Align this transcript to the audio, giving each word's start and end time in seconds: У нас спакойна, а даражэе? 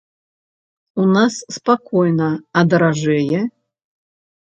У 1.03 1.05
нас 1.17 1.33
спакойна, 1.59 2.31
а 2.57 2.67
даражэе? 2.73 3.47